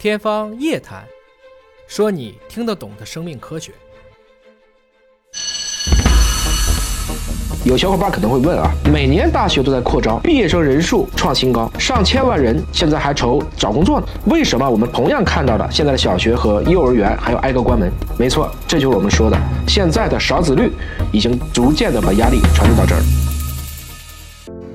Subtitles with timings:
[0.00, 1.02] 天方夜谭，
[1.86, 3.70] 说你听得懂的生命科学。
[7.66, 17.92] 有小伙伴可能会问啊，每年大学都在扩招，毕业生人数创新高，上千万人现在还愁找工作呢，为什么我们同样看到的现在的小学和幼儿园还要挨个关门？
[18.18, 19.38] 没错，这就是我们说的
[19.68, 20.72] 现在的少子率
[21.12, 23.02] 已经逐渐的把压力传递到这儿。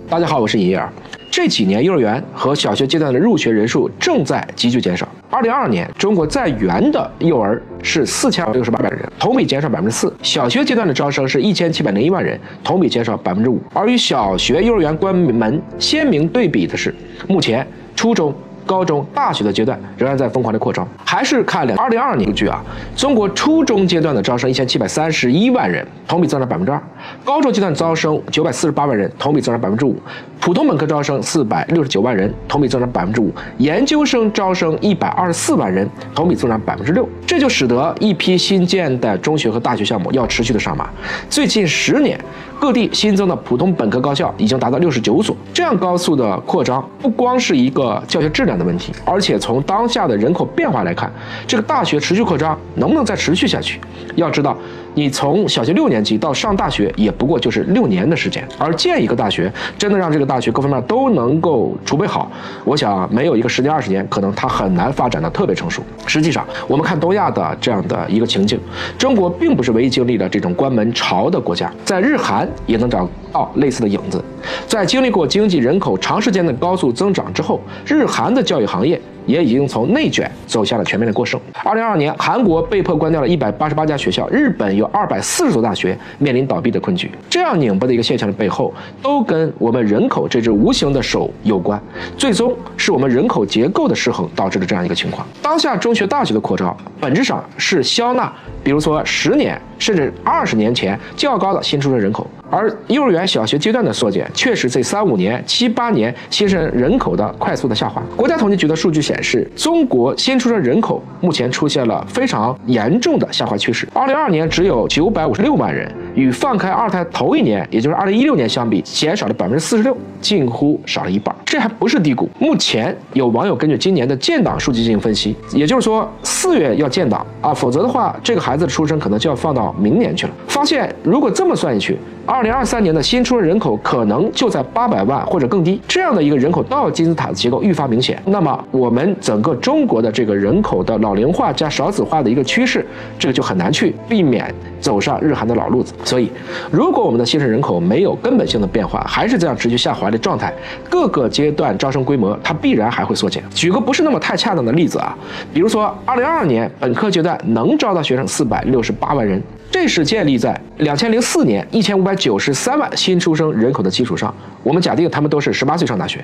[0.08, 0.88] 大家好，我是尹烨。
[1.32, 5.06] 这几年幼儿园和小学阶段的入学人数正在急剧减少。
[5.36, 13.60] 二零二二年，中国在园的幼儿是四千六十八万人，同比减少百分之四；小学阶段的招生是一千七百零一万人，同比减少百分之五。
[13.74, 16.96] 而与小学、幼儿园关门鲜明对比的是，
[17.28, 17.68] 目前
[17.98, 18.34] 初中。
[18.66, 22.64] 高中、大学的阶段仍然在疯狂的扩招，还是看两二零二二年数据啊？
[22.96, 26.80] 中国初中阶段的招生一千七百三十一万人，同比增长百分之二；
[27.24, 29.94] 高中阶段招生九百四十八万人，同比增长百分之五；
[30.40, 33.30] 普通本科招生四百六十九万人，同比增长百分之五；
[33.60, 37.08] 研究生招生一百二十四万人，同比增长百分之六。
[37.28, 40.90] 这就使得一批新建的中学和大学项目要持续的上马。
[41.30, 42.20] 最近十年，
[42.60, 45.36] 各地新增的普通本科高校已经达到六十九所。
[45.54, 48.55] 这样高速的扩张，不光是一个教学质量。
[48.58, 51.12] 的问题，而且从当下的人口变化来看，
[51.46, 53.80] 这个大学持续扩张能不能再持续下去？
[54.16, 54.58] 要知道，
[54.94, 62.32] 你从小学六年级到上大学也不过就是六年的时间，而建一个大学，真的让这个大学各方面都能够储备好，
[62.64, 65.84] 我想没有一个十年二十年，可能它很难发展的特别成熟。
[66.06, 68.60] 实际上，我们看东亚的这样的一个情境，
[68.98, 74.24] 中国并不是唯一经历了这种关门潮的国家，在日韩也能找到类似的影子。
[74.68, 79.02] 在经历过经济人口长时间的高速增长之后，日韩的教育行业。
[79.26, 81.40] 也已经从内卷走向了全面的过剩。
[81.64, 87.12] 二零二二年，韩国被迫关掉了一百八十八家学校，日本有二百四十所大学面临倒闭的困局。
[87.30, 91.82] 这样拧巴的一个现象的背后，都跟我们人口这只无形的手有关。
[92.18, 95.26] 最终是我们人口结构的失衡导致的这样一个情况。
[95.42, 98.32] 当下中学、大学的扩招，本质上是消纳，
[98.64, 102.28] 比如说十年甚至二十年前较高的新出生人口。
[102.52, 108.02] 而幼儿园、小学阶段的缩减，确实这三五年、七八年新生人口的快速的下滑。
[108.16, 113.88] 国家统计局的数据显示，中国新出生人口目前出现了非常严重的下滑趋势。
[113.94, 121.36] 二零二二年只有九百五十六万人，与放开二胎头一年，也就是二零一六年相比，减少了百分之四十六，近乎少了一半。
[121.46, 122.30] 这还不是低谷。
[122.40, 130.34] 目前有网友根据今年的建档数据进行分析，也就是说四月要建档啊，否则的话，这个孩子的出生可能就要放到明年去了。
[130.48, 131.98] 发现如果这么算下去。
[132.28, 138.20] 二零二三年的新出生人口可能就在八百万或者更低，这样的一个人口倒金字塔的结构愈发明显。
[138.26, 142.84] 那么我们整个中国的这个人口的老龄化加少子化的一个趋势，
[143.20, 144.52] 这个就很难去避免
[144.82, 145.94] 走上日韩的老路子。
[146.06, 146.32] 所以，
[146.72, 150.54] 如果我们的新生人口没有根本性的变化，还是这样持续下滑的状态，
[150.90, 153.44] 各个阶段招生规模它必然还会缩减。
[153.54, 155.18] 举个不是那么太恰当的例子啊，
[155.52, 159.42] 比如说二零二二年本科阶段能招到学生四百六十八万人。
[159.72, 164.34] 这是建立在两千零四年一千五百九十三万新出生人口的基础上。
[164.64, 166.24] 我们假定他们都是十八岁上大学，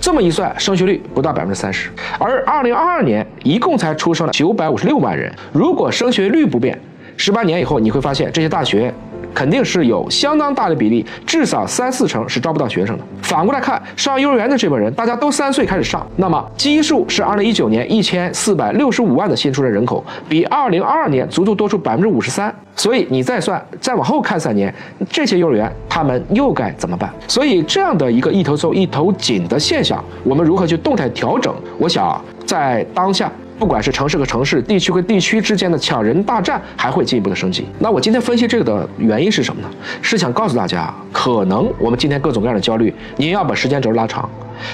[0.00, 1.88] 这么一算，升学率不到百分之三十。
[2.18, 6.76] 而二零二二年一共才出生了九百五十六万人，如果升学率不变，
[7.16, 8.92] 十八年以后你会发现这些大学。
[9.34, 13.04] 肯定是有相当大的比例，至少三四成是招不到学生的。
[13.22, 22.54] 反过来看，上幼儿园的这波人，大家都三岁开始上，那么基数是二零一九年一千四百六十五万的新出生人口，比二零二二年足足多出百分之五十三。
[22.76, 24.74] 所以你再算，再往后看三年，
[25.10, 27.12] 这些幼儿园他们又该怎么办？
[27.28, 31.54] 所以这样的一个一头瘦一头紧的现象，我们如何去动态调整？
[31.78, 33.30] 我想在当下。
[33.60, 37.66] 不管是城市和城市、地区和地区之间的抢人大战，还会进一步的升级。
[37.78, 39.68] 那我今天分析这个的原因是什么呢？
[40.00, 44.26] 是想告诉大家，可能我们今天各种各样的焦虑，您要把时间轴拉长，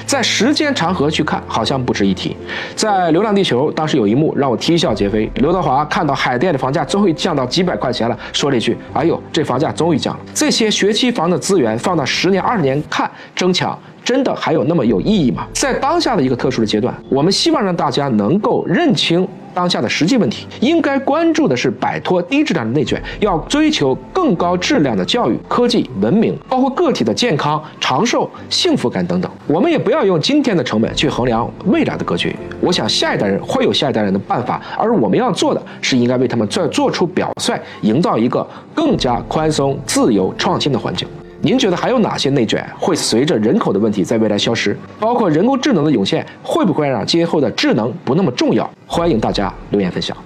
[0.06, 2.36] 在时间长河去看，好像不值一提。
[2.74, 5.30] 在《流浪地球》当时有一幕让我啼笑皆非。
[5.36, 13.78] 刘德华看到海淀的房价终于降到几百块钱了，说了一句：“哎呦，这房价终于降了。”这些学区房的资源放到十年、二十年看，争抢。
[14.04, 15.44] 真的还有那么有意义吗？
[15.52, 29.32] 在当下的一个特殊的阶段，我们希望让大家能够认清当下的实际问题，应该关注的是摆脱低质量的内卷，要追求更高质量的教育、科技、文明，包括个体的健康、长寿、幸福感等等。
[29.47, 32.36] 我们也不要用今天的成本去衡量未来的格局。
[32.60, 41.09] 我想下一代人会有下一代人的办法，而我们要做的是应该为他们再做出表率，营造一个更加宽松、自由、创新的环境。
[41.42, 44.77] 您觉得还有哪些内卷会随着人口的问题在未来消失？
[44.98, 48.68] 包括人工智能的涌现，会不会让今后的智能不那么重要？
[48.86, 50.16] 欢迎大家留言分享。